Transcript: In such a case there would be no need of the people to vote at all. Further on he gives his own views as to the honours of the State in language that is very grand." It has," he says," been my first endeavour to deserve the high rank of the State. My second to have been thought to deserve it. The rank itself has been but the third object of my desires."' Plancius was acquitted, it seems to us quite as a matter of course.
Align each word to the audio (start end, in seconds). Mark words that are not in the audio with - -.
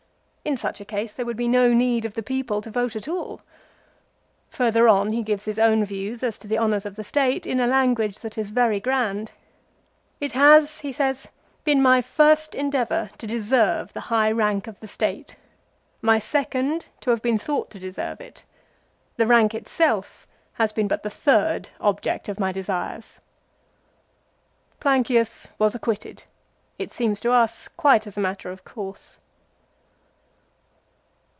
In 0.43 0.57
such 0.57 0.81
a 0.81 0.85
case 0.85 1.13
there 1.13 1.25
would 1.25 1.37
be 1.37 1.47
no 1.47 1.71
need 1.71 2.03
of 2.03 2.15
the 2.15 2.23
people 2.23 2.61
to 2.63 2.71
vote 2.71 2.95
at 2.95 3.07
all. 3.07 3.41
Further 4.49 4.87
on 4.87 5.13
he 5.13 5.21
gives 5.21 5.45
his 5.45 5.59
own 5.59 5.85
views 5.85 6.23
as 6.23 6.37
to 6.39 6.47
the 6.47 6.57
honours 6.57 6.83
of 6.85 6.95
the 6.95 7.03
State 7.03 7.45
in 7.45 7.59
language 7.59 8.19
that 8.19 8.39
is 8.39 8.49
very 8.49 8.79
grand." 8.79 9.29
It 10.25 10.31
has," 10.31 10.79
he 10.79 10.91
says," 10.91 11.27
been 11.63 11.79
my 11.79 12.01
first 12.01 12.55
endeavour 12.55 13.11
to 13.19 13.27
deserve 13.27 13.93
the 13.93 13.99
high 14.09 14.31
rank 14.31 14.65
of 14.65 14.79
the 14.79 14.87
State. 14.87 15.35
My 16.01 16.17
second 16.17 16.87
to 17.01 17.11
have 17.11 17.21
been 17.21 17.37
thought 17.37 17.69
to 17.69 17.79
deserve 17.79 18.19
it. 18.19 18.43
The 19.17 19.27
rank 19.27 19.53
itself 19.53 20.25
has 20.53 20.73
been 20.73 20.87
but 20.87 21.03
the 21.03 21.11
third 21.11 21.69
object 21.79 22.27
of 22.27 22.39
my 22.39 22.51
desires."' 22.51 23.19
Plancius 24.81 25.51
was 25.59 25.75
acquitted, 25.75 26.23
it 26.79 26.91
seems 26.91 27.19
to 27.21 27.31
us 27.31 27.67
quite 27.69 28.07
as 28.07 28.17
a 28.17 28.21
matter 28.21 28.49
of 28.49 28.65
course. 28.65 29.19